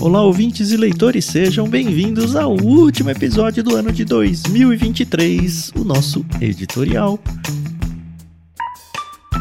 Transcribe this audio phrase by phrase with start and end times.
[0.00, 6.24] Olá, ouvintes e leitores, sejam bem-vindos ao último episódio do ano de 2023, o nosso
[6.40, 7.18] editorial.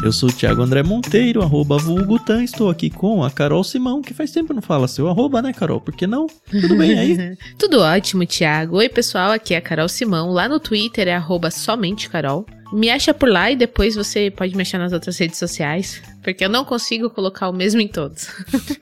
[0.03, 4.15] Eu sou o Thiago André Monteiro, arroba vulgutan, estou aqui com a Carol Simão, que
[4.15, 5.79] faz tempo não fala seu arroba, né, Carol?
[5.79, 6.25] Por que não?
[6.49, 7.37] Tudo bem aí?
[7.57, 8.77] Tudo ótimo, Thiago.
[8.77, 12.47] Oi, pessoal, aqui é a Carol Simão, lá no Twitter é arroba somente Carol.
[12.71, 16.43] Me acha por lá e depois você pode me achar nas outras redes sociais, porque
[16.43, 18.27] eu não consigo colocar o mesmo em todos.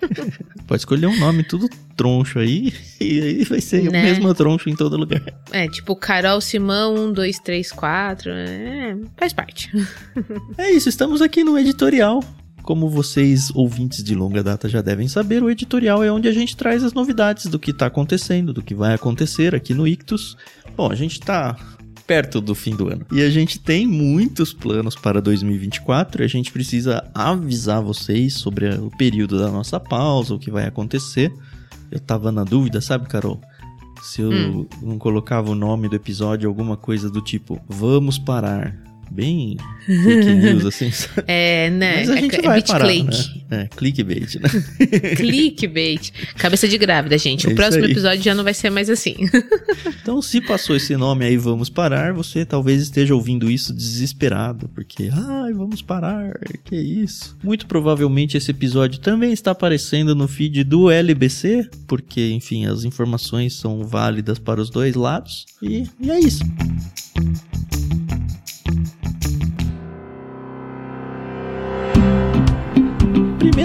[0.68, 3.90] pode escolher um nome tudo troncho aí, e aí vai ser né?
[3.90, 5.22] o mesmo troncho em todo lugar.
[5.52, 9.72] É, tipo Carol Simão 1, 2, 3, 4, é, faz parte.
[10.58, 12.24] é isso, estamos aqui no editorial.
[12.64, 16.58] Como vocês, ouvintes de longa data, já devem saber, o editorial é onde a gente
[16.58, 20.36] traz as novidades do que está acontecendo, do que vai acontecer aqui no Ictus.
[20.76, 21.56] Bom, a gente está
[22.06, 23.06] perto do fim do ano.
[23.12, 28.70] E a gente tem muitos planos para 2024 e a gente precisa avisar vocês sobre
[28.76, 31.34] o período da nossa pausa, o que vai acontecer.
[31.92, 33.42] Eu tava na dúvida, sabe, Carol?
[34.02, 34.68] Se eu hum.
[34.82, 38.76] não colocava o nome do episódio, alguma coisa do tipo, vamos parar
[39.12, 40.92] bem fake news, assim.
[41.28, 42.00] É, né?
[42.00, 43.06] Mas a gente é, vai é parar, click.
[43.50, 43.64] né?
[43.64, 44.50] É, clickbait, né?
[45.16, 46.12] clickbait.
[46.38, 47.48] Cabeça de grávida, gente.
[47.48, 49.16] É o próximo episódio já não vai ser mais assim.
[50.02, 55.10] então, se passou esse nome aí, vamos parar, você talvez esteja ouvindo isso desesperado, porque,
[55.12, 57.38] ai, vamos parar, que isso.
[57.44, 63.54] Muito provavelmente esse episódio também está aparecendo no feed do LBC, porque, enfim, as informações
[63.54, 65.46] são válidas para os dois lados.
[65.62, 66.44] E, e é isso.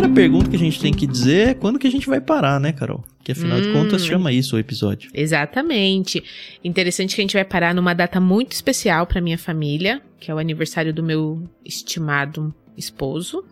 [0.00, 2.58] Primeira pergunta que a gente tem que dizer é quando que a gente vai parar,
[2.58, 3.04] né, Carol?
[3.22, 5.10] Que afinal hum, de contas chama isso o episódio.
[5.12, 6.24] Exatamente.
[6.64, 10.34] Interessante que a gente vai parar numa data muito especial para minha família, que é
[10.34, 13.44] o aniversário do meu estimado esposo,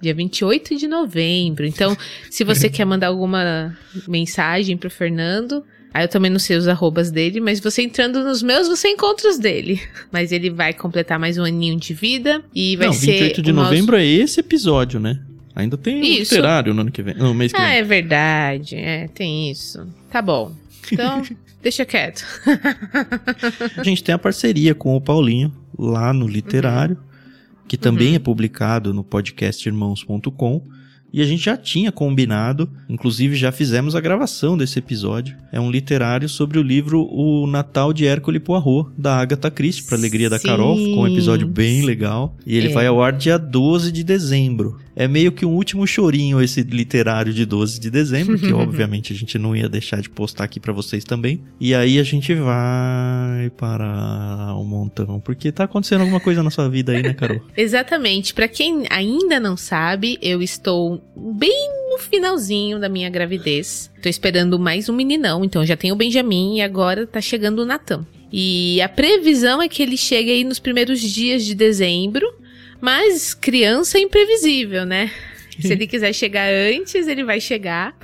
[0.00, 1.64] dia 28 de novembro.
[1.64, 1.96] Então,
[2.30, 7.12] se você quer mandar alguma mensagem pro Fernando, Aí eu também não sei os arrobas
[7.12, 9.80] dele, mas você entrando nos meus, você encontra os dele.
[10.10, 13.12] Mas ele vai completar mais um aninho de vida e vai não, ser.
[13.12, 14.04] 28 de novembro nosso...
[14.04, 15.20] é esse episódio, né?
[15.54, 17.14] Ainda tem o literário no ano que vem.
[17.14, 17.76] No mês que ah, vem.
[17.76, 18.76] é verdade.
[18.76, 19.86] É, tem isso.
[20.10, 20.52] Tá bom.
[20.90, 21.22] Então,
[21.62, 22.24] deixa quieto.
[23.76, 27.64] a gente tem a parceria com o Paulinho lá no literário, uhum.
[27.68, 28.16] que também uhum.
[28.16, 30.62] é publicado no podcastirmãos.com.
[31.12, 35.36] E a gente já tinha combinado, inclusive já fizemos a gravação desse episódio.
[35.52, 39.96] É um literário sobre o livro O Natal de Hércule Poirot, da Agatha Christie, para
[39.96, 40.76] alegria da Carol.
[40.76, 42.36] Ficou um episódio bem legal.
[42.44, 42.72] E ele é.
[42.72, 44.80] vai ao ar dia 12 de dezembro.
[44.96, 49.16] É meio que um último chorinho esse literário de 12 de dezembro, que obviamente a
[49.16, 51.42] gente não ia deixar de postar aqui para vocês também.
[51.60, 56.68] E aí a gente vai para um montão, porque tá acontecendo alguma coisa na sua
[56.68, 57.40] vida aí, né, Carol?
[57.56, 58.34] Exatamente.
[58.34, 63.90] Para quem ainda não sabe, eu estou bem no finalzinho da minha gravidez.
[64.02, 67.64] Tô esperando mais um meninão, então já tenho o Benjamin e agora tá chegando o
[67.64, 68.06] Natan.
[68.32, 72.26] E a previsão é que ele chegue aí nos primeiros dias de dezembro,
[72.84, 75.10] mas criança é imprevisível, né?
[75.58, 77.96] Se ele quiser chegar antes, ele vai chegar.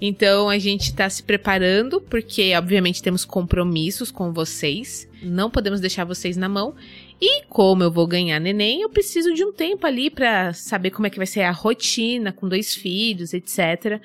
[0.00, 5.08] Então a gente tá se preparando, porque obviamente temos compromissos com vocês.
[5.22, 6.74] Não podemos deixar vocês na mão.
[7.20, 11.06] E como eu vou ganhar neném, eu preciso de um tempo ali para saber como
[11.06, 14.00] é que vai ser a rotina com dois filhos, etc.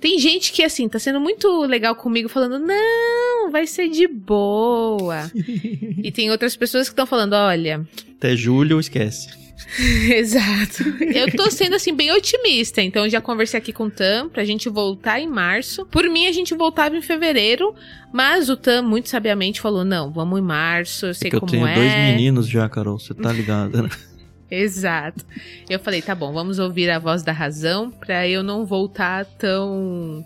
[0.00, 5.28] Tem gente que, assim, tá sendo muito legal comigo, falando, não, vai ser de boa.
[6.00, 7.84] e tem outras pessoas que estão falando, olha.
[8.16, 9.37] Até julho, esquece.
[10.14, 10.84] Exato.
[11.00, 12.80] Eu tô sendo, assim, bem otimista.
[12.80, 15.84] Então, eu já conversei aqui com o Tam pra gente voltar em março.
[15.86, 17.74] Por mim, a gente voltava em fevereiro.
[18.12, 21.06] Mas o Tam, muito sabiamente, falou: não, vamos em março.
[21.06, 21.58] Eu sei é como é.
[21.60, 22.98] Eu tenho dois meninos já, Carol.
[22.98, 23.88] Você tá ligada, né?
[24.50, 25.24] Exato.
[25.68, 30.24] Eu falei, tá bom, vamos ouvir a voz da razão pra eu não voltar tão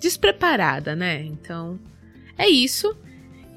[0.00, 1.22] despreparada, né?
[1.22, 1.78] Então,
[2.38, 2.96] é isso.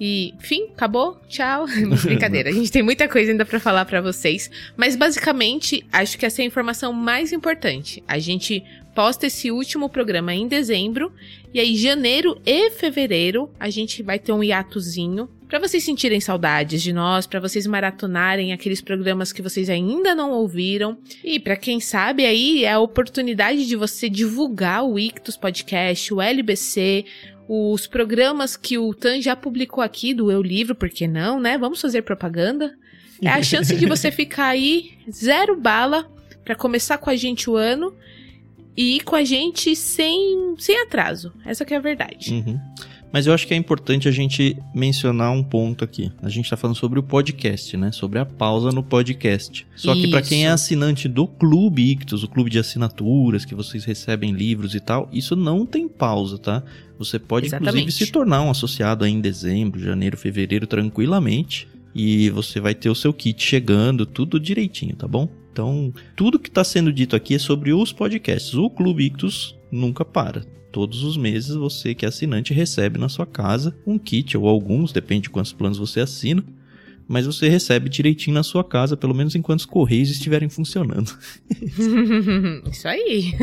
[0.03, 1.67] E, fim, acabou, tchau.
[2.03, 6.25] Brincadeira, a gente tem muita coisa ainda para falar para vocês, mas basicamente acho que
[6.25, 8.03] essa é a informação mais importante.
[8.07, 8.63] A gente
[8.95, 11.14] posta esse último programa em dezembro
[11.53, 16.81] e aí janeiro e fevereiro a gente vai ter um hiatozinho para vocês sentirem saudades
[16.81, 21.79] de nós, para vocês maratonarem aqueles programas que vocês ainda não ouviram e para quem
[21.79, 27.05] sabe aí é a oportunidade de você divulgar o Ictus Podcast, o LBC,
[27.53, 31.57] os programas que o Tan já publicou aqui do Eu Livro, por que não, né?
[31.57, 32.73] Vamos fazer propaganda.
[33.21, 36.09] É a chance de você ficar aí zero bala
[36.45, 37.93] para começar com a gente o ano
[38.75, 41.33] e ir com a gente sem, sem atraso.
[41.45, 42.35] Essa que é a verdade.
[42.35, 42.57] Uhum.
[43.11, 46.11] Mas eu acho que é importante a gente mencionar um ponto aqui.
[46.22, 47.91] A gente está falando sobre o podcast, né?
[47.91, 49.67] Sobre a pausa no podcast.
[49.75, 53.84] Só que para quem é assinante do Clube Ictus, o clube de assinaturas, que vocês
[53.84, 56.63] recebem livros e tal, isso não tem pausa, tá?
[56.97, 57.81] Você pode, Exatamente.
[57.81, 61.67] inclusive, se tornar um associado aí em dezembro, janeiro, fevereiro, tranquilamente.
[61.93, 65.28] E você vai ter o seu kit chegando, tudo direitinho, tá bom?
[65.52, 68.53] Então, tudo que está sendo dito aqui é sobre os podcasts.
[68.53, 70.46] O Clube Ictus nunca para.
[70.72, 74.94] Todos os meses você que é assinante recebe na sua casa um kit ou alguns,
[74.94, 76.41] depende de quantos planos você assina,
[77.06, 81.12] mas você recebe direitinho na sua casa, pelo menos enquanto os correios estiverem funcionando.
[82.72, 83.34] Isso aí.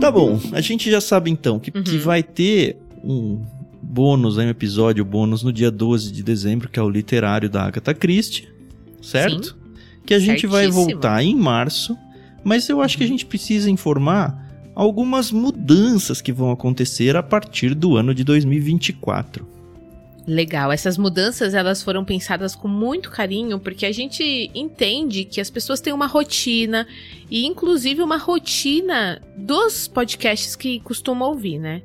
[0.00, 1.84] tá bom, a gente já sabe então que, uhum.
[1.84, 3.44] que vai ter um
[3.82, 7.92] bônus, um episódio bônus no dia 12 de dezembro, que é o literário da Agatha
[7.92, 8.48] Christie,
[9.02, 9.48] certo?
[9.48, 9.61] Sim
[10.04, 11.96] que a gente vai voltar em março,
[12.44, 14.42] mas eu acho que a gente precisa informar
[14.74, 19.46] algumas mudanças que vão acontecer a partir do ano de 2024.
[20.26, 25.50] Legal, essas mudanças elas foram pensadas com muito carinho porque a gente entende que as
[25.50, 26.86] pessoas têm uma rotina
[27.28, 31.82] e inclusive uma rotina dos podcasts que costumam ouvir, né?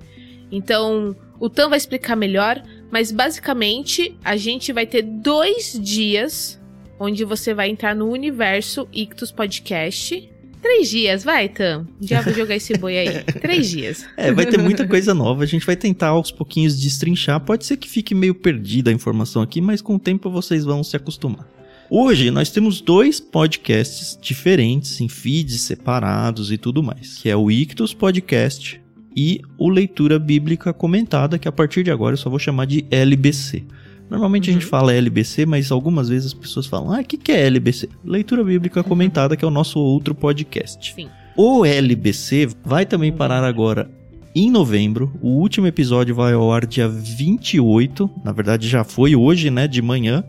[0.52, 2.62] Então, o Tan vai explicar melhor,
[2.92, 6.57] mas basicamente a gente vai ter dois dias
[7.00, 10.30] onde você vai entrar no universo Ictus Podcast.
[10.62, 11.88] Três dias, vai, Tam.
[12.02, 13.24] Já vou jogar esse boi aí.
[13.40, 14.06] Três dias.
[14.18, 15.44] É, vai ter muita coisa nova.
[15.44, 17.40] A gente vai tentar aos pouquinhos destrinchar.
[17.40, 20.84] Pode ser que fique meio perdida a informação aqui, mas com o tempo vocês vão
[20.84, 21.48] se acostumar.
[21.90, 27.50] Hoje nós temos dois podcasts diferentes, em feeds separados e tudo mais, que é o
[27.50, 28.82] Ictus Podcast
[29.16, 32.86] e o Leitura Bíblica Comentada, que a partir de agora eu só vou chamar de
[32.92, 33.64] LBC.
[34.10, 34.52] Normalmente uhum.
[34.52, 34.70] a gente uhum.
[34.70, 37.90] fala LBC, mas algumas vezes as pessoas falam: ah, o que, que é LBC?
[38.04, 40.94] Leitura Bíblica Comentada, que é o nosso outro podcast.
[40.96, 41.10] Sim.
[41.36, 43.90] O LBC vai também parar agora
[44.34, 45.12] em novembro.
[45.22, 48.10] O último episódio vai ao ar dia 28.
[48.24, 49.68] Na verdade, já foi hoje, né?
[49.68, 50.24] De manhã.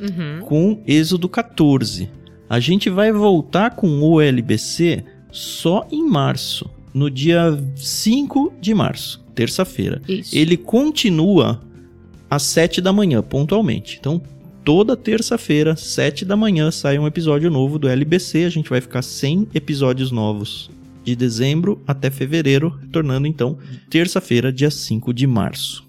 [0.00, 0.40] Uhum.
[0.44, 2.10] Com Êxodo 14.
[2.48, 6.70] A gente vai voltar com o LBC só em março.
[6.92, 10.00] No dia 5 de março, terça-feira.
[10.32, 11.60] Ele continua
[12.28, 13.98] às 7 da manhã, pontualmente.
[14.00, 14.20] Então,
[14.64, 18.44] toda terça-feira, 7 da manhã, sai um episódio novo do LBC.
[18.44, 20.70] A gente vai ficar sem episódios novos
[21.04, 23.58] de dezembro até fevereiro, tornando então
[23.90, 25.84] terça-feira, dia 5 de março.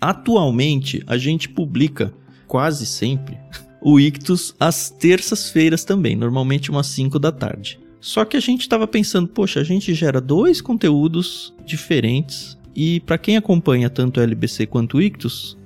[0.00, 2.14] Atualmente, a gente publica
[2.46, 3.36] quase sempre
[3.82, 7.78] o Ictus às terças-feiras também, normalmente umas 5 da tarde.
[8.00, 13.18] Só que a gente estava pensando, poxa, a gente gera dois conteúdos diferentes e para
[13.18, 15.56] quem acompanha tanto o LBC quanto o Ictus,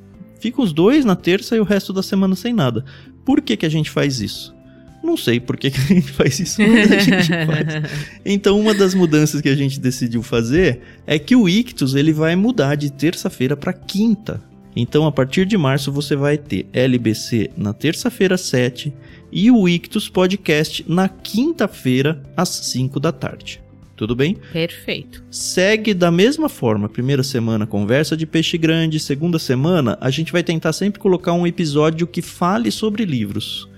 [0.45, 2.85] Fica os dois na terça e o resto da semana sem nada.
[3.25, 4.55] Por que, que a gente faz isso?
[5.03, 7.91] Não sei por que, que a gente faz isso, mas a gente faz.
[8.27, 12.37] Então, uma das mudanças que a gente decidiu fazer é que o Ictus ele vai
[12.37, 14.39] mudar de terça-feira para quinta.
[14.77, 18.93] Então, a partir de março, você vai ter LBC na terça-feira, 7
[19.33, 23.64] e o Ictus Podcast na quinta-feira, às 5 da tarde.
[23.97, 24.37] Tudo bem?
[24.53, 25.23] Perfeito.
[25.31, 26.89] Segue da mesma forma.
[26.89, 28.99] Primeira semana, conversa de peixe grande.
[28.99, 33.69] Segunda semana, a gente vai tentar sempre colocar um episódio que fale sobre livros.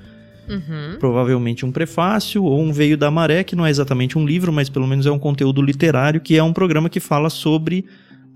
[0.49, 0.97] Uhum.
[0.99, 4.69] Provavelmente um prefácio ou um Veio da Maré, que não é exatamente um livro, mas
[4.69, 7.85] pelo menos é um conteúdo literário, que é um programa que fala sobre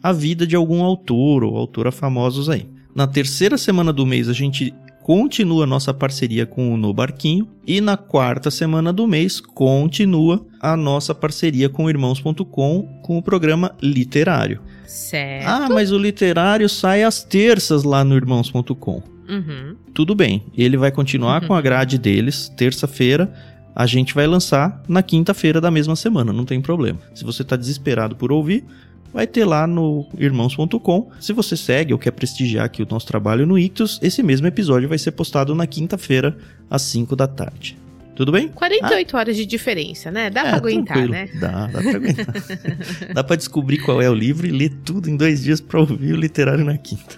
[0.03, 2.69] a vida de algum autor ou autora famosos aí.
[2.95, 7.49] Na terceira semana do mês, a gente continua nossa parceria com o No Barquinho.
[7.67, 13.23] E na quarta semana do mês, continua a nossa parceria com o Irmãos.com com o
[13.23, 14.61] programa literário.
[14.87, 15.47] Certo.
[15.47, 19.03] Ah, mas o literário sai às terças lá no Irmãos.com.
[19.29, 19.77] Uhum.
[19.95, 21.49] Tudo bem, ele vai continuar uhum.
[21.49, 23.33] com a grade deles, terça-feira.
[23.75, 26.99] A gente vai lançar na quinta-feira da mesma semana, não tem problema.
[27.15, 28.65] Se você está desesperado por ouvir,
[29.13, 31.11] vai ter lá no irmãos.com.
[31.21, 34.89] Se você segue ou quer prestigiar aqui o nosso trabalho no Ictus, esse mesmo episódio
[34.89, 36.37] vai ser postado na quinta-feira,
[36.69, 37.77] às 5 da tarde.
[38.15, 38.49] Tudo bem?
[38.49, 39.19] 48 ah.
[39.19, 40.29] horas de diferença, né?
[40.29, 41.13] Dá é, pra aguentar, tranquilo.
[41.13, 41.29] né?
[41.41, 42.35] Dá, dá pra aguentar.
[43.15, 46.13] dá pra descobrir qual é o livro e ler tudo em dois dias pra ouvir
[46.13, 47.17] o literário na quinta.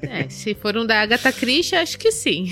[0.00, 2.48] É, se for um da Agatha Christie, acho que sim.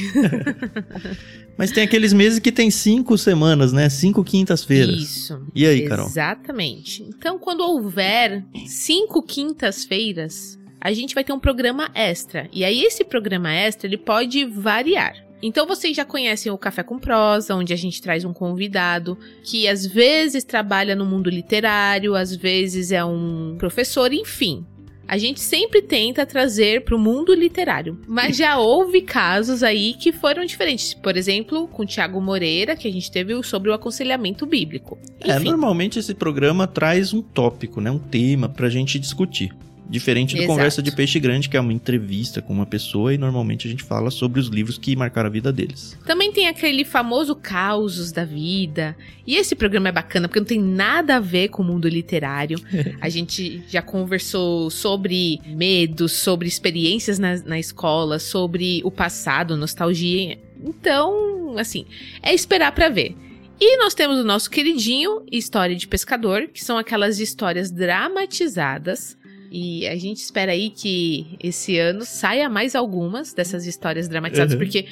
[1.60, 3.90] Mas tem aqueles meses que tem cinco semanas, né?
[3.90, 4.96] Cinco quintas-feiras.
[4.96, 5.42] Isso.
[5.54, 6.06] E aí, Carol?
[6.06, 7.02] Exatamente.
[7.02, 12.48] Então, quando houver cinco quintas-feiras, a gente vai ter um programa extra.
[12.50, 15.14] E aí, esse programa extra, ele pode variar.
[15.42, 19.66] Então vocês já conhecem o Café com Prosa, onde a gente traz um convidado que
[19.68, 24.66] às vezes trabalha no mundo literário, às vezes é um professor, enfim.
[25.10, 27.98] A gente sempre tenta trazer para o mundo literário.
[28.06, 30.94] Mas já houve casos aí que foram diferentes.
[30.94, 34.96] Por exemplo, com o Tiago Moreira, que a gente teve sobre o aconselhamento bíblico.
[35.18, 37.90] É, normalmente esse programa traz um tópico, né?
[37.90, 39.52] Um tema pra gente discutir.
[39.90, 40.52] Diferente do Exato.
[40.52, 43.82] Conversa de Peixe Grande, que é uma entrevista com uma pessoa e normalmente a gente
[43.82, 45.98] fala sobre os livros que marcaram a vida deles.
[46.06, 48.96] Também tem aquele famoso causos da vida.
[49.26, 52.56] E esse programa é bacana porque não tem nada a ver com o mundo literário.
[53.00, 60.38] A gente já conversou sobre medos, sobre experiências na, na escola, sobre o passado, nostalgia.
[60.64, 61.84] Então, assim,
[62.22, 63.16] é esperar pra ver.
[63.60, 69.18] E nós temos o nosso queridinho História de Pescador, que são aquelas histórias dramatizadas.
[69.50, 74.58] E a gente espera aí que esse ano saia mais algumas dessas histórias dramatizadas, Uhum.
[74.60, 74.86] porque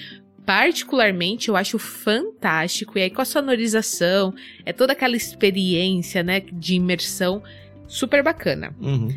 [0.45, 2.99] particularmente eu acho fantástico.
[2.99, 4.35] E aí com a sonorização,
[4.65, 7.43] é toda aquela experiência, né, de imersão
[7.87, 8.75] super bacana.
[8.81, 9.09] Uhum.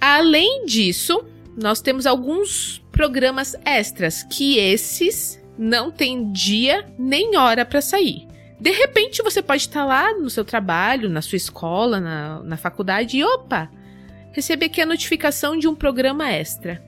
[0.00, 1.22] Além disso,
[1.56, 8.26] nós temos alguns programas extras que esses não tem dia nem hora para sair.
[8.58, 13.18] De repente você pode estar lá no seu trabalho, na sua escola, na, na faculdade
[13.18, 13.70] e opa,
[14.32, 16.82] receber aqui a notificação de um programa extra.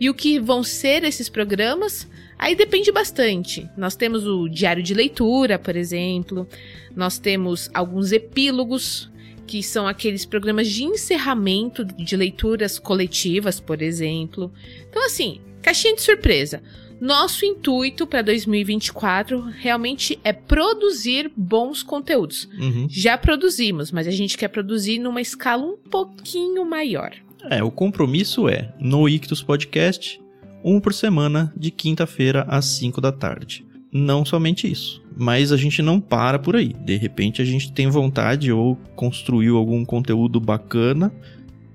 [0.00, 2.06] E o que vão ser esses programas?
[2.38, 3.68] Aí depende bastante.
[3.76, 6.46] Nós temos o diário de leitura, por exemplo.
[6.94, 9.10] Nós temos alguns epílogos,
[9.46, 14.52] que são aqueles programas de encerramento de leituras coletivas, por exemplo.
[14.88, 16.62] Então, assim, caixinha de surpresa.
[17.00, 22.48] Nosso intuito para 2024 realmente é produzir bons conteúdos.
[22.58, 22.86] Uhum.
[22.88, 27.12] Já produzimos, mas a gente quer produzir numa escala um pouquinho maior.
[27.50, 30.20] É, o compromisso é, no Ictus Podcast,
[30.64, 33.64] um por semana, de quinta-feira às 5 da tarde.
[33.92, 36.72] Não somente isso, mas a gente não para por aí.
[36.72, 41.12] De repente a gente tem vontade ou construiu algum conteúdo bacana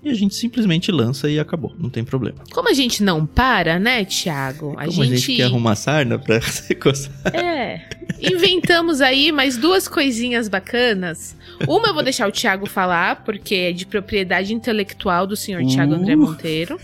[0.03, 2.39] e a gente simplesmente lança e acabou, não tem problema.
[2.51, 4.74] Como a gente não para, né, Thiago?
[4.77, 7.13] A Como a gente quer arrumar sarna pra se coçar.
[7.36, 7.88] É.
[8.20, 11.36] Inventamos aí mais duas coisinhas bacanas.
[11.67, 15.93] Uma eu vou deixar o Thiago falar, porque é de propriedade intelectual do senhor Thiago
[15.93, 15.96] Uh.
[15.96, 16.79] André Monteiro.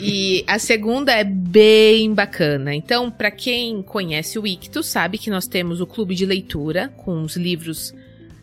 [0.00, 2.74] E a segunda é bem bacana.
[2.74, 7.22] Então, para quem conhece o Ictus, sabe que nós temos o clube de leitura com
[7.22, 7.94] os livros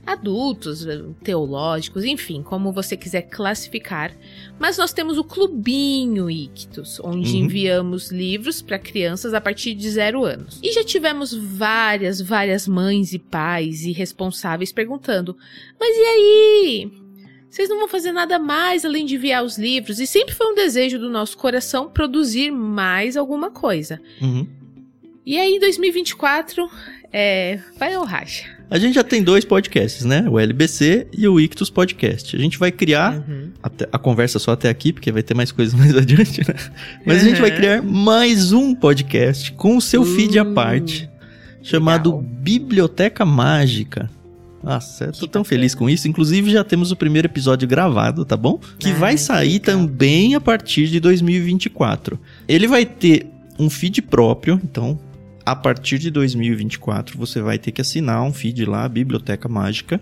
[0.06, 0.86] adultos,
[1.24, 4.12] teológicos, enfim, como você quiser classificar.
[4.60, 7.44] Mas nós temos o Clubinho Ictus, onde Uhum.
[7.46, 10.60] enviamos livros para crianças a partir de zero anos.
[10.62, 15.38] E já tivemos várias, várias mães e pais e responsáveis perguntando:
[15.80, 16.92] mas e aí?
[17.50, 20.00] Vocês não vão fazer nada mais além de enviar os livros?
[20.00, 24.02] E sempre foi um desejo do nosso coração produzir mais alguma coisa.
[24.20, 24.48] Uhum.
[25.24, 26.68] E aí, em 2024,
[27.12, 28.58] é, vai ao racha.
[28.74, 30.26] A gente já tem dois podcasts, né?
[30.28, 32.36] O LBC e o Ictus Podcast.
[32.36, 33.50] A gente vai criar Uhum.
[33.62, 36.56] até- a conversa só até aqui, porque vai ter mais coisas mais adiante, né?
[37.06, 37.56] Mas a gente vai Uhum.
[37.56, 41.08] criar mais um podcast com o seu feed à Uh, parte,
[41.62, 42.24] chamado legal.
[42.42, 44.10] Biblioteca Mágica.
[44.64, 45.46] Nossa, eu tô Que tão bacana.
[45.46, 46.08] feliz com isso.
[46.08, 48.60] Inclusive, já temos o primeiro episódio gravado, tá bom?
[48.80, 49.66] Que Ai, vai sair legal.
[49.78, 52.20] também a partir de 2024.
[52.48, 53.28] Ele vai ter
[53.60, 54.98] um feed próprio, então
[55.46, 60.00] a partir de 2024 você vai ter que assinar um feed lá, Biblioteca Mágica,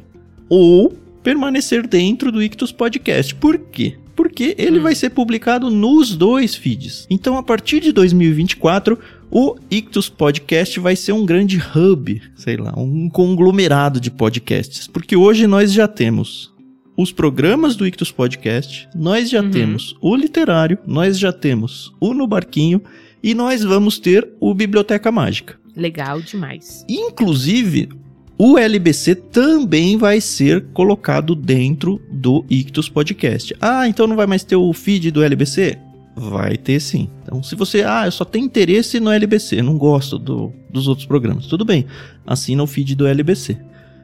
[0.50, 0.92] ou
[1.24, 3.34] permanecer dentro do Ictus Podcast.
[3.36, 3.96] Por quê?
[4.16, 4.84] Porque ele Hum.
[4.84, 7.08] vai ser publicado nos dois feeds.
[7.10, 9.00] Então, a partir de 2024,
[9.32, 14.88] o Ictus Podcast vai ser um grande hub, sei lá, um conglomerado de podcasts.
[14.88, 16.52] Porque hoje nós já temos
[16.98, 19.50] os programas do Ictus Podcast, nós já Uhum.
[19.52, 22.82] temos o literário, nós já temos o No Barquinho
[23.24, 25.56] e nós vamos ter o Biblioteca Mágica.
[25.76, 26.86] Legal demais.
[26.90, 27.90] Inclusive,
[28.38, 33.56] o LBC também vai ser colocado dentro do Ictus Podcast.
[33.62, 35.78] Ah, então não vai mais ter o feed do LBC?
[36.16, 37.10] Vai ter sim.
[37.24, 41.06] Então, se você, ah, eu só tenho interesse no LBC, não gosto do- dos outros
[41.08, 41.86] programas, tudo bem.
[42.26, 43.58] Assina o feed do LBC.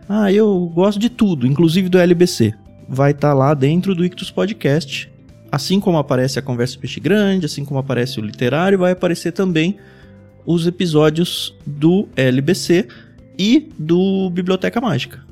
[0.08, 2.54] Ah, eu gosto de tudo, inclusive do LBC.
[2.88, 5.12] Vai estar lá dentro do Ictus Podcast.
[5.52, 9.78] Assim como aparece a Conversa Peixe Grande, assim como aparece o Literário, vai aparecer também
[10.46, 12.88] os episódios do LBC
[13.38, 15.26] e do Biblioteca Mágica.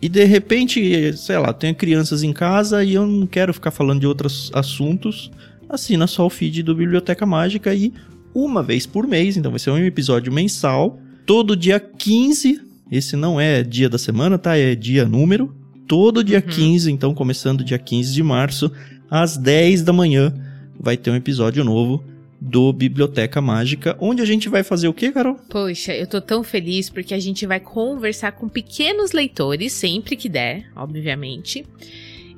[0.00, 4.00] E de repente, sei lá, tenho crianças em casa e eu não quero ficar falando
[4.00, 5.30] de outros assuntos,
[5.68, 7.92] assina só o feed do Biblioteca Mágica e
[8.34, 12.60] uma vez por mês, então vai ser um episódio mensal, todo dia 15,
[12.90, 14.56] esse não é dia da semana, tá?
[14.56, 15.54] É dia número.
[15.86, 16.52] Todo dia Uhum.
[16.52, 18.72] 15, então começando dia 15 de março,
[19.12, 20.32] às 10 da manhã,
[20.80, 22.02] vai ter um episódio novo
[22.40, 25.34] do Biblioteca Mágica, onde a gente vai fazer o quê, Carol?
[25.50, 30.30] Poxa, eu tô tão feliz porque a gente vai conversar com pequenos leitores, sempre que
[30.30, 31.66] der, obviamente.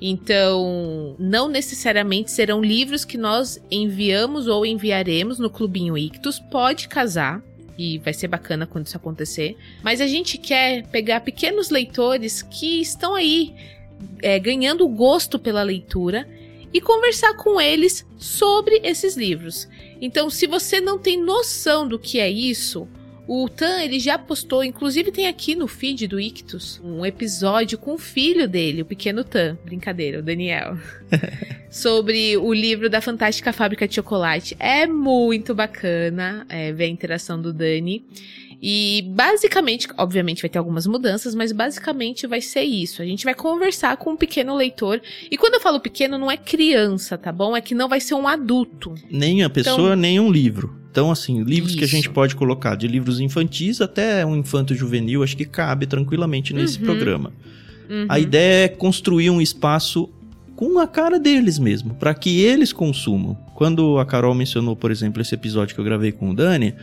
[0.00, 6.40] Então, não necessariamente serão livros que nós enviamos ou enviaremos no Clubinho Ictus.
[6.40, 7.40] Pode casar,
[7.78, 9.56] e vai ser bacana quando isso acontecer.
[9.80, 13.54] Mas a gente quer pegar pequenos leitores que estão aí
[14.20, 16.26] é, ganhando gosto pela leitura
[16.74, 19.68] e conversar com eles sobre esses livros.
[20.00, 22.88] Então, se você não tem noção do que é isso,
[23.26, 27.94] o Tan, ele já postou, inclusive tem aqui no feed do Ictus, um episódio com
[27.94, 30.76] o filho dele, o pequeno Tan, brincadeira, o Daniel,
[31.70, 34.56] sobre o livro da Fantástica Fábrica de Chocolate.
[34.58, 38.04] É muito bacana é, ver a interação do Dani.
[38.66, 43.02] E basicamente, obviamente vai ter algumas mudanças, mas basicamente vai ser isso.
[43.02, 45.02] A gente vai conversar com um pequeno leitor.
[45.30, 47.54] E quando eu falo pequeno, não é criança, tá bom?
[47.54, 48.94] É que não vai ser um adulto.
[49.10, 50.74] Nem a pessoa, então, nem um livro.
[50.90, 51.78] Então, assim, livros isso.
[51.78, 55.86] que a gente pode colocar, de livros infantis até um infanto juvenil, acho que cabe
[55.86, 56.86] tranquilamente nesse uhum.
[56.86, 57.34] programa.
[57.90, 58.06] Uhum.
[58.08, 60.08] A ideia é construir um espaço
[60.56, 63.34] com a cara deles mesmo, para que eles consumam.
[63.54, 66.74] Quando a Carol mencionou, por exemplo, esse episódio que eu gravei com o Dani,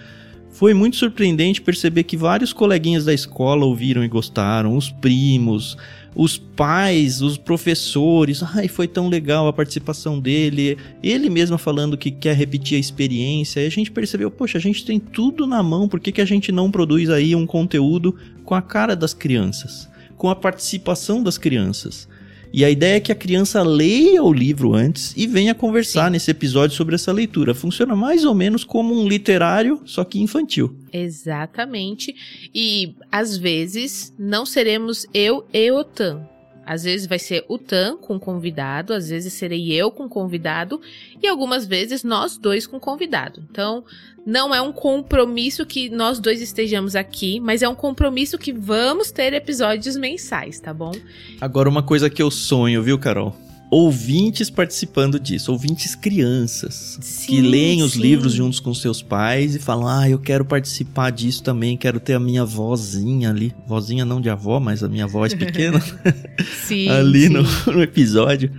[0.62, 5.76] foi muito surpreendente perceber que vários coleguinhas da escola ouviram e gostaram, os primos,
[6.16, 8.44] os pais, os professores.
[8.44, 10.78] Ai, foi tão legal a participação dele.
[11.02, 13.60] Ele mesmo falando que quer repetir a experiência.
[13.60, 16.26] E a gente percebeu, poxa, a gente tem tudo na mão, por que, que a
[16.26, 18.16] gente não produz aí um conteúdo
[18.46, 19.90] com a cara das crianças?
[20.16, 22.08] Com a participação das crianças?
[22.54, 26.12] E a ideia é que a criança leia o livro antes e venha conversar Sim.
[26.12, 27.54] nesse episódio sobre essa leitura.
[27.54, 30.76] Funciona mais ou menos como um literário, só que infantil.
[30.92, 32.14] Exatamente.
[32.54, 36.28] E às vezes não seremos eu e o Tan.
[36.66, 40.80] Às vezes vai ser o Tan com convidado, às vezes serei eu com convidado
[41.22, 43.44] e algumas vezes nós dois com convidado.
[43.50, 43.84] Então,
[44.26, 49.12] não é um compromisso que nós dois estejamos aqui, mas é um compromisso que vamos
[49.12, 50.92] ter episódios mensais, tá bom?
[51.40, 53.36] Agora, uma coisa que eu sonho, viu, Carol?
[53.72, 58.02] Ouvintes participando disso, ouvintes crianças sim, que leem os sim.
[58.02, 62.14] livros juntos com seus pais e falam: "Ah, eu quero participar disso também, quero ter
[62.14, 65.82] a minha vozinha ali, vozinha não de avó, mas a minha voz pequena
[66.68, 68.52] sim, ali no, no episódio".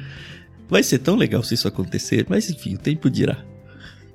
[0.69, 3.45] Vai ser tão legal se isso acontecer, mas enfim, o tempo dirá.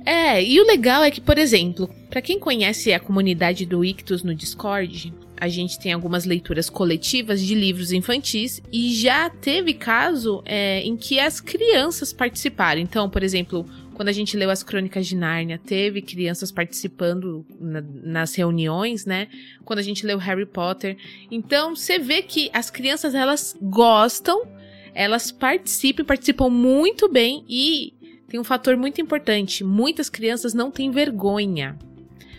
[0.03, 4.23] É, e o legal é que, por exemplo, para quem conhece a comunidade do Ictus
[4.23, 10.41] no Discord, a gente tem algumas leituras coletivas de livros infantis e já teve caso
[10.45, 12.81] é, em que as crianças participaram.
[12.81, 17.81] Então, por exemplo, quando a gente leu as Crônicas de Nárnia, teve crianças participando na,
[17.81, 19.27] nas reuniões, né?
[19.65, 20.97] Quando a gente leu Harry Potter.
[21.31, 24.47] Então, você vê que as crianças elas gostam,
[24.93, 27.93] elas participam, participam muito bem e
[28.27, 31.77] tem um fator muito importante: muitas crianças não têm vergonha.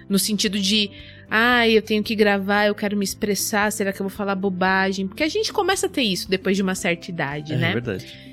[0.09, 0.91] No sentido de,
[1.31, 5.07] ah, eu tenho que gravar, eu quero me expressar, será que eu vou falar bobagem?
[5.07, 7.71] Porque a gente começa a ter isso depois de uma certa idade, é, né?
[7.71, 8.29] É verdade.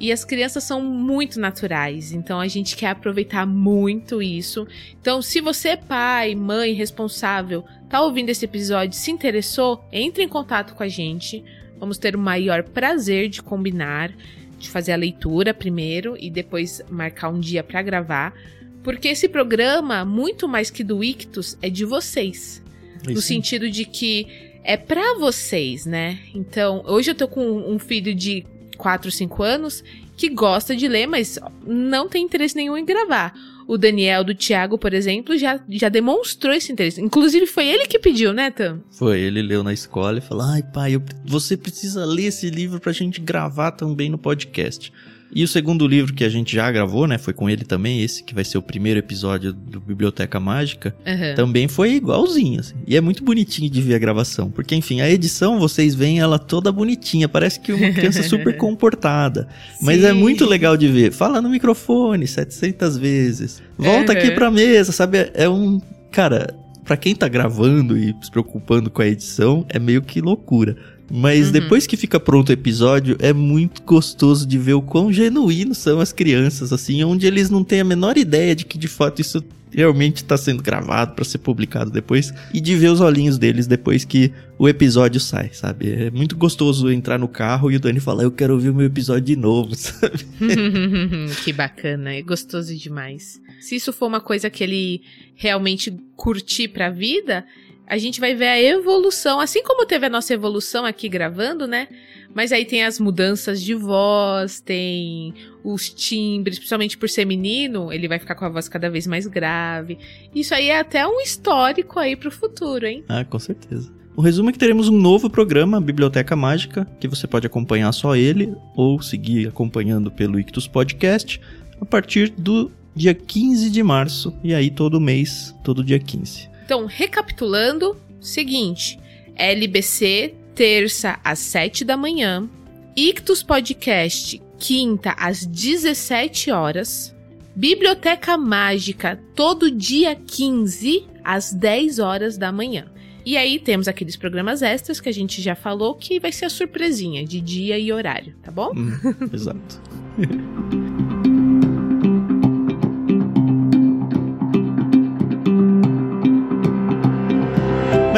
[0.00, 4.66] E as crianças são muito naturais, então a gente quer aproveitar muito isso.
[5.00, 10.28] Então, se você é pai, mãe, responsável, tá ouvindo esse episódio, se interessou, entre em
[10.28, 11.44] contato com a gente.
[11.78, 14.12] Vamos ter o maior prazer de combinar,
[14.58, 18.34] de fazer a leitura primeiro e depois marcar um dia para gravar
[18.82, 22.62] porque esse programa, muito mais que do Ictus, é de vocês.
[23.02, 23.12] Isso.
[23.12, 24.26] No sentido de que
[24.64, 26.18] é para vocês, né?
[26.34, 28.44] Então, hoje eu tô com um filho de
[28.76, 29.82] 4, 5 anos
[30.16, 33.34] que gosta de ler, mas não tem interesse nenhum em gravar.
[33.66, 37.00] O Daniel do Thiago, por exemplo, já, já demonstrou esse interesse.
[37.00, 38.80] Inclusive, foi ele que pediu, né, Tam?
[38.90, 42.80] Foi, ele leu na escola e falou: Ai, pai, eu, você precisa ler esse livro
[42.80, 44.92] pra gente gravar também no podcast.
[45.34, 47.16] E o segundo livro que a gente já gravou, né?
[47.16, 50.94] Foi com ele também, esse que vai ser o primeiro episódio do Biblioteca Mágica.
[51.06, 51.34] Uhum.
[51.34, 52.74] Também foi igualzinho, assim.
[52.86, 54.50] E é muito bonitinho de ver a gravação.
[54.50, 57.28] Porque, enfim, a edição, vocês veem ela toda bonitinha.
[57.28, 59.48] Parece que uma criança super comportada.
[59.80, 61.12] Mas é muito legal de ver.
[61.12, 63.62] Fala no microfone 700 vezes.
[63.78, 64.18] Volta uhum.
[64.18, 65.30] aqui pra mesa, sabe?
[65.32, 65.80] É um...
[66.10, 70.76] Cara, para quem tá gravando e se preocupando com a edição, é meio que loucura.
[71.14, 71.52] Mas uhum.
[71.52, 76.00] depois que fica pronto o episódio, é muito gostoso de ver o quão genuínos são
[76.00, 79.44] as crianças, assim, onde eles não têm a menor ideia de que de fato isso
[79.70, 84.06] realmente está sendo gravado para ser publicado depois e de ver os olhinhos deles depois
[84.06, 85.90] que o episódio sai, sabe?
[85.90, 88.86] É muito gostoso entrar no carro e o Dani falar: Eu quero ouvir o meu
[88.86, 90.24] episódio de novo, sabe?
[91.44, 93.38] que bacana, é gostoso demais.
[93.60, 95.02] Se isso for uma coisa que ele
[95.34, 97.44] realmente curtir pra vida,
[97.86, 101.88] a gente vai ver a evolução, assim como teve a nossa evolução aqui gravando, né?
[102.34, 108.08] Mas aí tem as mudanças de voz, tem os timbres, principalmente por ser menino, ele
[108.08, 109.98] vai ficar com a voz cada vez mais grave.
[110.34, 113.04] Isso aí é até um histórico aí pro futuro, hein?
[113.08, 113.92] Ah, com certeza.
[114.14, 118.14] O resumo é que teremos um novo programa, Biblioteca Mágica, que você pode acompanhar só
[118.14, 121.40] ele ou seguir acompanhando pelo Ictus Podcast
[121.80, 126.51] a partir do dia 15 de março e aí todo mês, todo dia 15.
[126.64, 128.98] Então, recapitulando, seguinte,
[129.34, 132.48] LBC terça às 7 da manhã,
[132.96, 137.14] Ictus Podcast quinta às 17 horas,
[137.56, 142.86] Biblioteca Mágica todo dia 15 às 10 horas da manhã.
[143.24, 146.50] E aí temos aqueles programas extras que a gente já falou que vai ser a
[146.50, 148.72] surpresinha de dia e horário, tá bom?
[148.74, 148.92] Hum,
[149.32, 149.80] exato.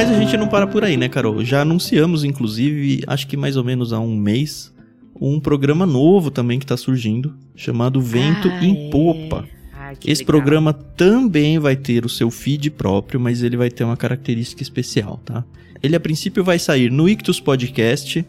[0.06, 1.42] Mas a gente não para por aí, né, Carol?
[1.42, 4.70] Já anunciamos, inclusive, acho que mais ou menos há um mês,
[5.18, 8.90] um programa novo também que está surgindo, chamado Vento Ah, em é.
[8.90, 9.46] Popa.
[9.72, 10.26] Ah, Esse legal.
[10.26, 15.18] programa também vai ter o seu feed próprio, mas ele vai ter uma característica especial,
[15.24, 15.42] tá?
[15.82, 18.26] Ele a princípio vai sair no Ictus Podcast.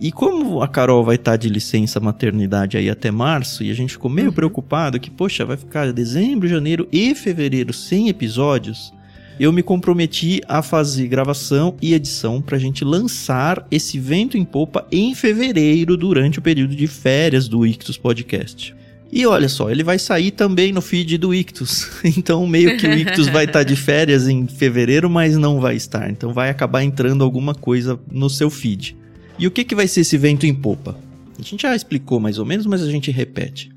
[0.00, 3.92] E como a Carol vai estar de licença maternidade aí até março, e a gente
[3.94, 4.34] ficou meio Uhum.
[4.34, 8.92] preocupado que, poxa, vai ficar dezembro, janeiro e fevereiro sem episódios,
[9.38, 14.86] eu me comprometi a fazer gravação e edição pra gente lançar esse vento em popa
[14.90, 18.74] em fevereiro, durante o período de férias do Ictus Podcast.
[19.14, 21.90] E olha só, ele vai sair também no feed do Ictus.
[22.16, 26.10] Então, meio que o Ictus vai estar de férias em fevereiro, mas não vai estar.
[26.10, 28.96] Então, vai acabar entrando alguma coisa no seu feed.
[29.38, 30.96] E o que, que vai ser esse vento em popa?
[31.38, 33.70] A gente já explicou mais ou menos, mas a gente repete.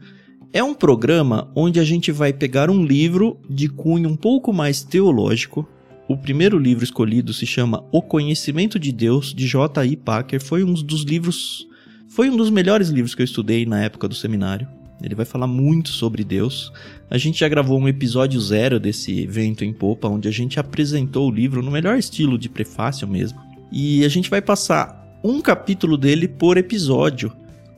[0.56, 4.82] É um programa onde a gente vai pegar um livro de cunho um pouco mais
[4.82, 5.68] teológico.
[6.08, 9.98] O primeiro livro escolhido se chama O Conhecimento de Deus, de J.I.
[9.98, 10.42] Packer.
[10.42, 11.68] Foi um dos livros.
[12.08, 14.66] Foi um dos melhores livros que eu estudei na época do seminário.
[15.04, 16.72] Ele vai falar muito sobre Deus.
[17.10, 21.28] A gente já gravou um episódio zero desse Vento em Popa, onde a gente apresentou
[21.28, 23.42] o livro no melhor estilo de prefácio mesmo.
[23.70, 27.34] E a gente vai passar um capítulo dele por episódio,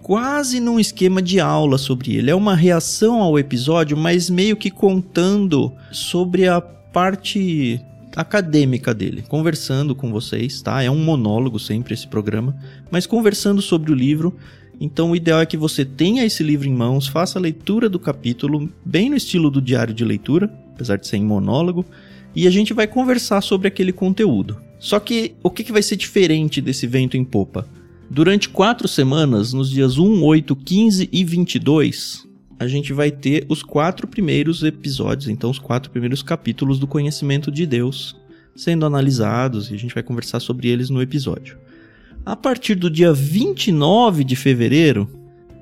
[0.08, 2.32] quase num esquema de aula sobre ele.
[2.32, 7.82] É uma reação ao episódio, mas meio que contando sobre a parte
[8.16, 10.82] acadêmica dele, conversando com vocês, tá?
[10.82, 12.56] É um monólogo sempre esse programa,
[12.90, 14.34] mas conversando sobre o livro.
[14.80, 18.00] Então o ideal é que você tenha esse livro em mãos, faça a leitura do
[18.00, 21.86] capítulo, bem no estilo do diário de leitura, apesar de ser em monólogo,
[22.34, 24.58] e a gente vai conversar sobre aquele conteúdo.
[24.80, 27.68] Só que o que, que vai ser diferente desse vento em popa?
[28.10, 32.28] Durante quatro semanas, nos dias 1, 8, 15 e 22,
[32.60, 37.52] a gente vai ter os quatro primeiros episódios, então os quatro primeiros capítulos do conhecimento
[37.52, 38.16] de Deus
[38.56, 41.58] sendo analisados e a gente vai conversar sobre eles no episódio.
[42.26, 45.08] A partir do dia 29 de fevereiro,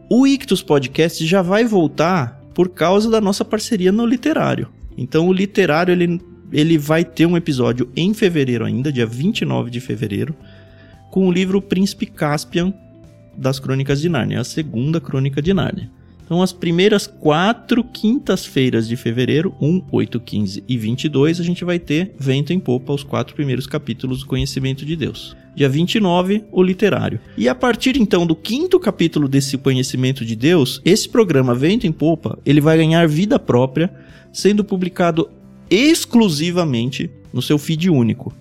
[0.10, 4.69] o Ictus Podcast já vai voltar por causa da nossa parceria no literário.
[4.97, 9.81] Então o literário ele, ele vai ter um episódio em fevereiro ainda, dia 29 de
[9.81, 10.34] fevereiro,
[11.15, 12.73] com o livro Príncipe Caspian
[13.38, 15.89] das Crônicas de Nárnia, a segunda Crônica de Nárnia.
[16.25, 21.80] Então, as primeiras quatro quintas-feiras de fevereiro, 1, 8, 15 e 22, a gente vai
[21.80, 25.38] ter Vento em Popa, os quatro primeiros capítulos do Conhecimento de Deus.
[25.56, 27.21] Dia 29, o literário.
[27.38, 31.93] E a partir então do quinto capítulo desse Conhecimento de Deus, esse programa Vento em
[31.93, 33.89] Popa, ele vai ganhar vida própria,
[34.34, 35.30] sendo publicado
[35.69, 38.34] exclusivamente no seu feed único.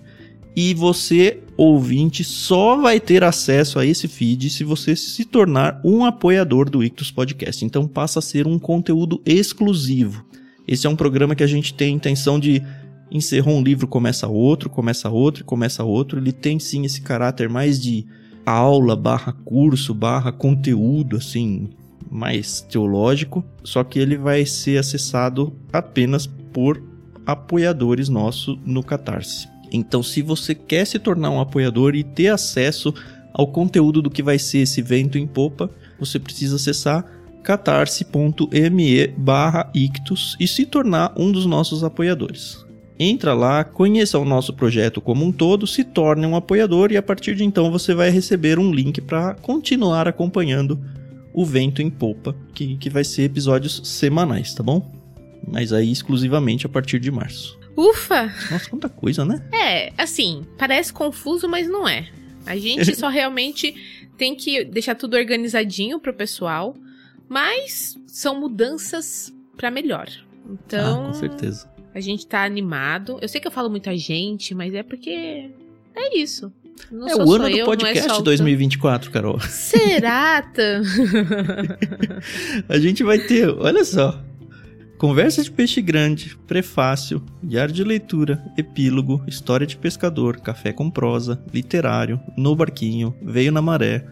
[0.55, 6.05] E você, ouvinte, só vai ter acesso a esse feed se você se tornar um
[6.05, 7.65] apoiador do Ictus Podcast.
[7.65, 10.25] Então passa a ser um conteúdo exclusivo.
[10.65, 12.63] Esse é um programa que a gente tem a intenção de
[13.11, 16.19] encerrou um livro, começa outro, começa outro, começa outro.
[16.19, 18.05] Ele tem sim esse caráter mais de
[18.45, 21.69] aula, barra curso, barra conteúdo, assim,
[22.09, 23.43] mais teológico.
[23.61, 26.81] Só que ele vai ser acessado apenas por
[27.25, 29.54] apoiadores nossos no Catarse.
[29.75, 32.93] Então, se você quer se tornar um apoiador e ter acesso
[33.33, 37.05] ao conteúdo do que vai ser esse evento em Popa, você precisa acessar
[37.43, 42.65] catarse.me barra ictus e se tornar um dos nossos apoiadores.
[42.97, 47.03] Entra lá, conheça o nosso projeto como um todo, se torne um apoiador e a
[47.03, 50.79] partir de então você vai receber um link para continuar acompanhando
[51.33, 54.89] o Vento em Popa, que, que vai ser episódios semanais, tá bom?
[55.45, 57.59] Mas aí exclusivamente a partir de março.
[57.75, 58.31] Ufa!
[58.51, 59.43] Nossa, quanta coisa, né?
[59.51, 62.07] É, assim, parece confuso, mas não é.
[62.45, 63.75] A gente só realmente
[64.17, 66.75] tem que deixar tudo organizadinho pro pessoal,
[67.27, 70.07] mas são mudanças pra melhor.
[70.49, 71.67] Então, ah, com certeza.
[71.93, 73.17] a gente tá animado.
[73.21, 75.49] Eu sei que eu falo muita gente, mas é porque
[75.95, 76.53] é isso.
[76.91, 79.39] Não é o ano do eu, podcast é só o- 2024, Carol.
[79.39, 80.43] Será?
[82.67, 84.21] A gente vai ter, olha só.
[84.97, 91.43] Conversa de Peixe Grande, Prefácio, Diário de Leitura, Epílogo, História de Pescador, Café com Prosa,
[91.53, 94.05] Literário, No Barquinho, Veio na Maré,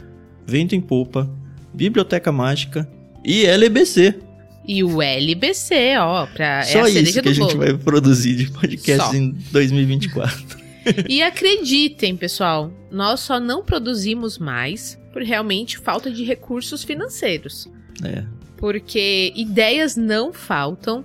[0.46, 1.30] Vento em Popa,
[1.74, 2.89] Biblioteca Mágica
[3.24, 4.19] e LBC.
[4.65, 8.36] E o LBC, ó, pra, é Só a cereja isso que a gente vai produzir
[8.36, 9.15] de podcast Só.
[9.15, 10.63] em 2024.
[11.08, 17.69] E acreditem, pessoal, nós só não produzimos mais por realmente falta de recursos financeiros.
[18.04, 18.24] É,
[18.63, 21.04] Porque ideias não faltam,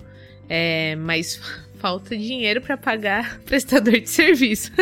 [0.48, 1.40] é, mas
[1.80, 4.70] falta dinheiro para pagar prestador de serviço.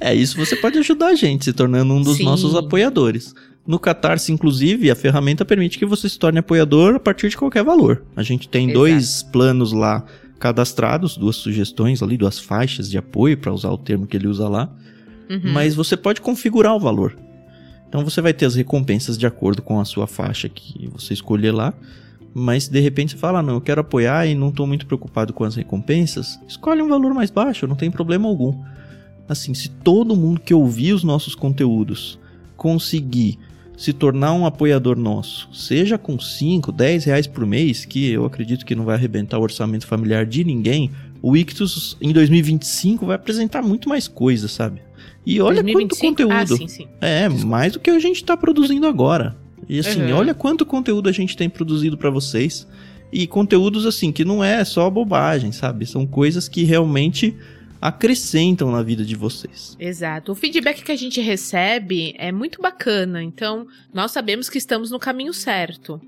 [0.00, 2.24] É, isso você pode ajudar a gente se tornando um dos Sim.
[2.24, 3.34] nossos apoiadores.
[3.66, 7.62] No Catarse, inclusive, a ferramenta permite que você se torne apoiador a partir de qualquer
[7.62, 8.02] valor.
[8.16, 8.78] A gente tem Exato.
[8.78, 10.02] dois planos lá
[10.38, 14.48] cadastrados, duas sugestões ali, duas faixas de apoio, para usar o termo que ele usa
[14.48, 14.74] lá.
[15.28, 15.52] Uhum.
[15.52, 17.14] Mas você pode configurar o valor.
[17.90, 21.50] Então você vai ter as recompensas de acordo com a sua faixa que você escolher
[21.50, 21.74] lá.
[22.32, 25.32] Mas de repente você fala, ah, não, eu quero apoiar e não estou muito preocupado
[25.32, 26.38] com as recompensas.
[26.46, 28.54] Escolhe um valor mais baixo, não tem problema algum.
[29.28, 32.16] Assim, se todo mundo que ouvir os nossos conteúdos
[32.56, 33.36] conseguir
[33.76, 38.64] se tornar um apoiador nosso, seja com 5, 10 reais por mês, que eu acredito
[38.64, 43.62] que não vai arrebentar o orçamento familiar de ninguém, o Ictus em 2025 vai apresentar
[43.62, 44.80] muito mais coisa, sabe?
[45.24, 46.16] E olha 2025?
[46.16, 46.54] quanto conteúdo.
[46.54, 46.88] Ah, sim, sim.
[47.00, 49.36] É, mais do que a gente tá produzindo agora.
[49.68, 50.16] E assim, Uhum.
[50.16, 52.66] olha quanto conteúdo a gente tem produzido pra vocês.
[53.12, 55.84] E conteúdos assim, que não é só bobagem, sabe?
[55.86, 57.36] São coisas que realmente
[57.80, 59.76] acrescentam na vida de vocês.
[59.80, 60.32] Exato.
[60.32, 64.98] O feedback que a gente recebe é muito bacana, então nós sabemos que estamos no
[64.98, 66.00] caminho certo.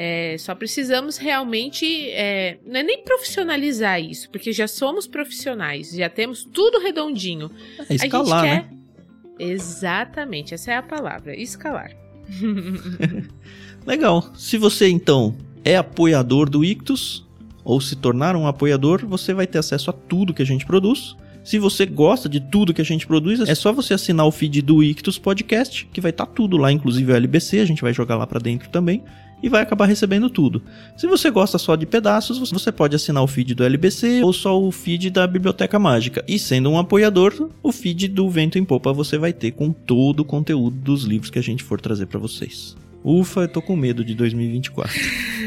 [0.00, 6.08] É, só precisamos realmente, é, não é nem profissionalizar isso, porque já somos profissionais, já
[6.08, 7.50] temos tudo redondinho.
[7.90, 8.68] É escalar, gente né?
[9.36, 9.44] quer...
[9.44, 11.90] Exatamente, essa é a palavra, escalar.
[13.84, 14.32] Legal.
[14.36, 17.26] Se você então é apoiador do Ictus
[17.64, 21.16] ou se tornar um apoiador, você vai ter acesso a tudo que a gente produz.
[21.42, 24.62] Se você gosta de tudo que a gente produz, é só você assinar o feed
[24.62, 28.14] do Ictus Podcast, que vai estar tudo lá, inclusive o LBC, a gente vai jogar
[28.14, 29.02] lá pra dentro também
[29.42, 30.62] e vai acabar recebendo tudo.
[30.96, 34.60] Se você gosta só de pedaços, você pode assinar o feed do LBC ou só
[34.60, 36.24] o feed da Biblioteca Mágica.
[36.26, 40.20] E sendo um apoiador, o feed do Vento em Popa você vai ter com todo
[40.20, 42.76] o conteúdo dos livros que a gente for trazer pra vocês.
[43.08, 44.92] Ufa, eu tô com medo de 2024.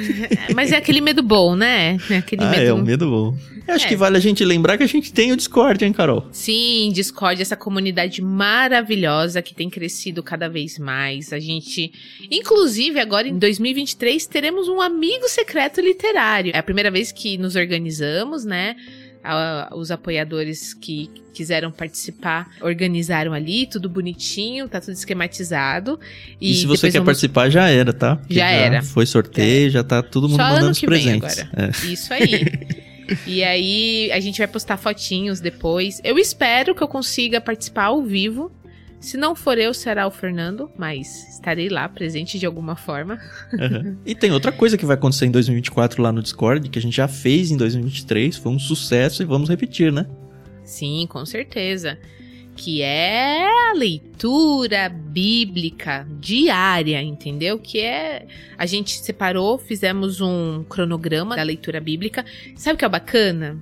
[0.55, 1.97] Mas é aquele medo bom, né?
[2.09, 2.63] É aquele ah, medo.
[2.63, 3.37] é um medo bom.
[3.67, 3.89] Eu acho É.
[3.89, 6.27] que vale a gente lembrar que a gente tem o Discord, hein, Carol?
[6.31, 11.31] Sim, Discord, essa comunidade maravilhosa que tem crescido cada vez mais.
[11.31, 11.91] A gente,
[12.29, 16.51] inclusive, agora em 2023, teremos um amigo secreto literário.
[16.55, 18.75] É a primeira vez que nos organizamos, né?
[19.23, 25.99] A- os apoiadores que quiseram participar organizaram ali, tudo bonitinho, tá tudo esquematizado.
[26.39, 28.15] E, se você quer vamos- participar, já era, tá?
[28.17, 28.81] Porque Já era.
[28.81, 31.39] Foi sorteio, já tá todo mundo Só mandando os presentes.
[31.39, 31.71] agora.
[31.83, 31.85] É.
[31.85, 32.45] Isso aí.
[33.27, 35.99] e aí, a gente vai postar fotinhos depois.
[36.03, 38.51] Eu espero que eu consiga participar ao vivo.
[39.01, 43.19] Se não for eu, será o Fernando, mas estarei lá presente de alguma forma.
[43.51, 43.97] Uhum.
[44.05, 46.95] E tem outra coisa que vai acontecer em 2024 lá no Discord, que a gente
[46.95, 50.05] já fez em 2023, foi um sucesso e vamos repetir, né?
[50.63, 51.97] Sim, com certeza.
[52.55, 57.57] Que é a leitura bíblica diária, entendeu?
[57.57, 58.27] Que é.
[58.57, 62.23] A gente separou, fizemos um cronograma da leitura bíblica.
[62.55, 63.57] Sabe o que é bacana?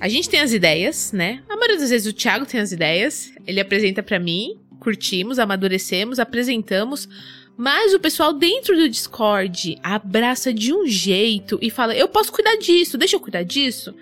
[0.00, 1.42] A gente tem as ideias, né?
[1.48, 3.32] A maioria das vezes o Thiago tem as ideias.
[3.46, 7.08] Ele apresenta pra mim, curtimos, amadurecemos, apresentamos.
[7.56, 12.54] Mas o pessoal dentro do Discord abraça de um jeito e fala: Eu posso cuidar
[12.56, 13.92] disso, deixa eu cuidar disso.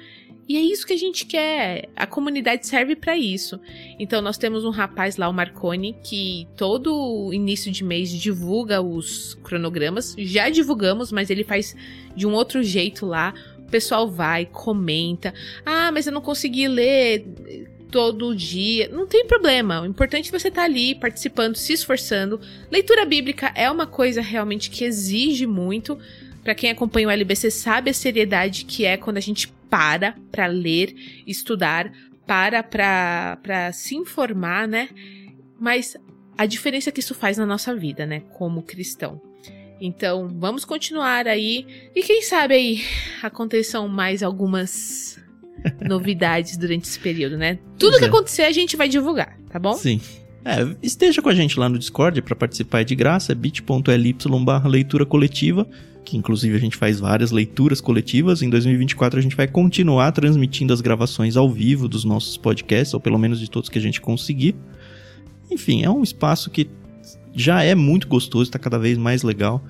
[0.48, 1.88] E é isso que a gente quer.
[1.96, 3.59] A comunidade serve pra isso.
[3.98, 9.35] Então nós temos um rapaz lá, o Marconi, que todo início de mês divulga os
[9.42, 10.14] cronogramas.
[10.18, 11.74] Já divulgamos, mas ele faz
[12.14, 13.35] de um outro jeito lá.
[13.66, 15.35] O pessoal vai, comenta.
[15.64, 17.26] Ah, mas eu não consegui ler
[17.90, 18.88] todo dia.
[18.88, 19.81] Não tem problema.
[19.81, 22.40] O importante é você estar ali participando, se esforçando.
[22.70, 25.98] Leitura bíblica é uma coisa realmente que exige muito.
[26.44, 30.46] Pra quem acompanha o LBC sabe a seriedade que é quando a gente para pra
[30.46, 30.94] ler,
[31.26, 31.92] estudar,
[32.24, 34.88] para pra se informar, né?
[35.59, 35.96] Mas
[36.38, 38.20] a diferença que isso faz na nossa vida, né?
[38.35, 39.20] Como cristão.
[39.80, 41.66] Então, vamos continuar aí.
[41.94, 42.82] E quem sabe aí
[43.22, 45.18] aconteçam mais algumas
[45.86, 47.58] novidades durante esse período, né?
[47.78, 48.08] Tudo que é.
[48.08, 49.74] acontecer a gente vai divulgar, tá bom?
[49.74, 50.00] Sim.
[50.44, 54.68] É, esteja com a gente lá no Discord para participar de graça, é bit.ly barra
[54.68, 55.68] leitura coletiva,
[56.04, 58.42] que inclusive a gente faz várias leituras coletivas.
[58.42, 63.00] Em 2024 a gente vai continuar transmitindo as gravações ao vivo dos nossos podcasts, ou
[63.00, 64.54] pelo menos de todos que a gente conseguir.
[65.50, 66.70] Enfim, é um espaço que
[67.37, 69.62] já é muito gostoso, está cada vez mais legal.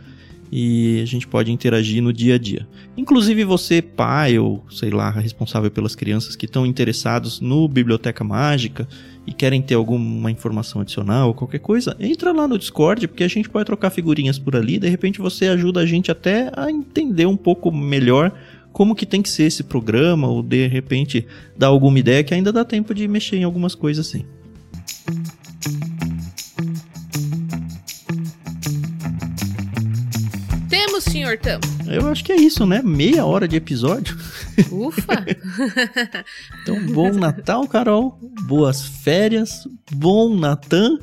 [0.50, 2.66] e a gente pode interagir no dia a dia.
[2.96, 8.86] Inclusive você, pai ou sei lá, responsável pelas crianças que estão interessados no Biblioteca Mágica
[9.26, 13.28] e querem ter alguma informação adicional ou qualquer coisa, entra lá no Discord, porque a
[13.28, 17.26] gente pode trocar figurinhas por ali, de repente você ajuda a gente até a entender
[17.26, 18.32] um pouco melhor
[18.72, 21.26] como que tem que ser esse programa, ou de repente
[21.56, 24.24] dar alguma ideia que ainda dá tempo de mexer em algumas coisas assim.
[31.10, 31.60] Senhor Tam.
[31.86, 32.82] Eu acho que é isso, né?
[32.82, 34.16] Meia hora de episódio.
[34.70, 35.24] Ufa!
[36.62, 38.18] então, bom Natal, Carol.
[38.46, 39.66] Boas férias.
[39.92, 40.98] Bom Natan.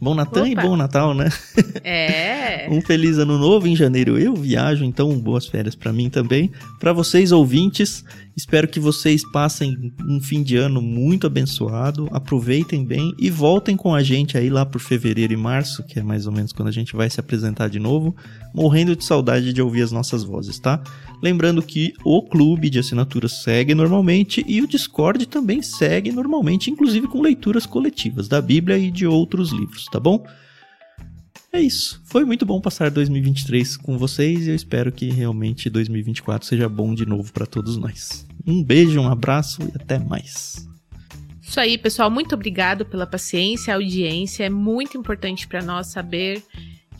[0.00, 1.30] Bom Natan e bom Natal, né?
[1.82, 2.68] É.
[2.70, 4.18] um feliz ano novo em janeiro.
[4.18, 6.50] Eu viajo, então boas férias para mim também.
[6.78, 8.04] Para vocês ouvintes,
[8.36, 12.08] espero que vocês passem um fim de ano muito abençoado.
[12.12, 16.02] Aproveitem bem e voltem com a gente aí lá por fevereiro e março, que é
[16.02, 18.14] mais ou menos quando a gente vai se apresentar de novo,
[18.54, 20.82] morrendo de saudade de ouvir as nossas vozes, tá?
[21.22, 27.06] Lembrando que o clube de assinaturas segue normalmente e o Discord também segue normalmente, inclusive
[27.06, 30.24] com leituras coletivas da Bíblia e de outros livros, tá bom?
[31.54, 32.02] É isso.
[32.04, 36.92] Foi muito bom passar 2023 com vocês e eu espero que realmente 2024 seja bom
[36.92, 38.26] de novo para todos nós.
[38.44, 40.68] Um beijo, um abraço e até mais.
[41.40, 42.10] Isso aí, pessoal.
[42.10, 44.42] Muito obrigado pela paciência, audiência.
[44.42, 46.42] É muito importante para nós saber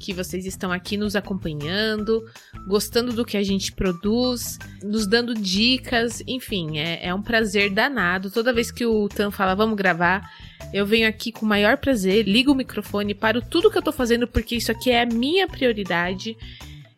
[0.04, 2.22] que vocês estão aqui nos acompanhando,
[2.66, 8.30] gostando do que a gente produz, nos dando dicas, enfim, é, é um prazer danado.
[8.30, 10.30] Toda vez que o Tan fala, vamos gravar,
[10.74, 13.92] eu venho aqui com o maior prazer, ligo o microfone, paro tudo que eu tô
[13.92, 16.36] fazendo, porque isso aqui é a minha prioridade.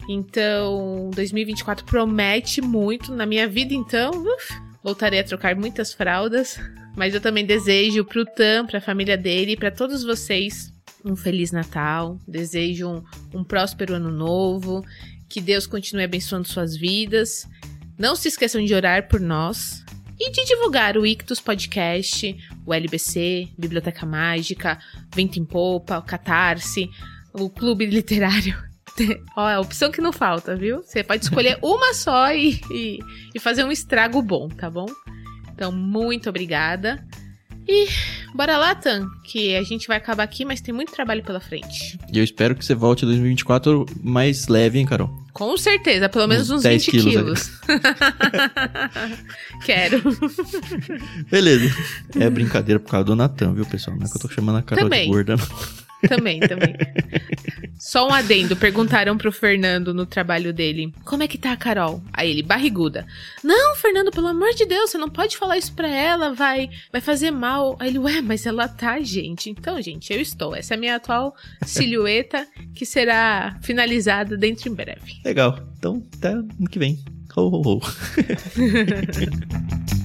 [0.09, 6.59] Então, 2024 promete muito na minha vida, então, uf, voltarei a trocar muitas fraldas.
[6.97, 10.75] Mas eu também desejo pro Tan, pra família dele e pra todos vocês
[11.07, 14.85] um Feliz Natal, desejo um, um próspero ano novo,
[15.29, 17.49] que Deus continue abençoando suas vidas.
[17.97, 19.85] Não se esqueçam de orar por nós
[20.19, 24.79] e de divulgar o Ictus Podcast, o LBC, Biblioteca Mágica,
[25.15, 26.91] Vento em Popa, o Catarse,
[27.33, 28.57] o Clube Literário.
[29.37, 30.83] Ó, é a opção que não falta, viu?
[30.83, 32.99] Você pode escolher uma só e, e,
[33.35, 34.87] e fazer um estrago bom, tá bom?
[35.53, 37.07] Então, muito obrigada.
[37.69, 37.89] E
[38.35, 41.99] bora lá, Tan, que a gente vai acabar aqui, mas tem muito trabalho pela frente.
[42.13, 45.11] E eu espero que você volte em 2024 mais leve, hein, Carol?
[45.33, 47.13] Com certeza, pelo menos uns, uns 20 quilos.
[47.13, 47.51] quilos.
[49.67, 50.03] Quero.
[51.31, 51.75] Beleza.
[52.19, 53.97] É brincadeira por causa do Natan, viu, pessoal?
[53.97, 55.07] Não é que eu tô chamando a Carol Também.
[55.07, 55.86] de gorda, não.
[56.09, 56.75] Também, também.
[57.79, 58.57] Só um adendo.
[58.57, 62.03] Perguntaram pro Fernando no trabalho dele: Como é que tá a Carol?
[62.13, 63.07] Aí ele, barriguda.
[63.45, 67.01] Não, Fernando, pelo amor de Deus, você não pode falar isso pra ela, vai, vai
[67.01, 67.77] fazer mal.
[67.79, 69.51] Aí ele, ué, mas ela tá, gente.
[69.51, 70.55] Então, gente, eu estou.
[70.55, 75.21] Essa é a minha atual silhueta que será finalizada dentro em breve.
[75.25, 75.59] Legal.
[75.79, 76.99] Então, até ano que vem.
[77.37, 77.81] Ho, ho, ho.